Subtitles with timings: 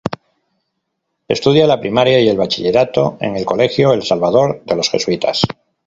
[1.27, 5.43] Estudia la primaria y el bachillerato en el colegio El Salvador, de los jesuitas.